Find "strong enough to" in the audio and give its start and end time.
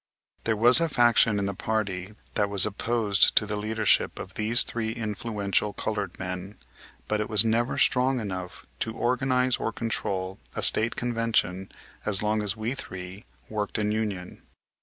7.77-8.95